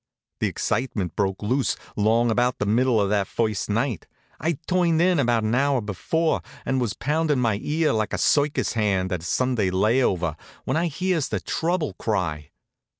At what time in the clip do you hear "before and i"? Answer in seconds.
5.79-6.79